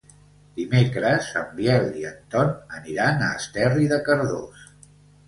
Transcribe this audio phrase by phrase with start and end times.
[0.59, 4.65] Dimecres en Biel i en Ton aniran a Esterri de Cardós.